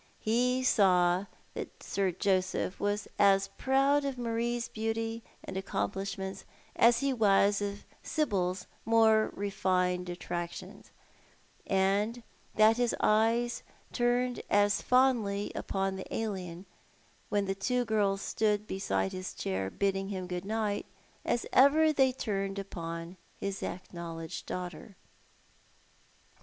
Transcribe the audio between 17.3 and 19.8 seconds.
the two girls stood beside his chair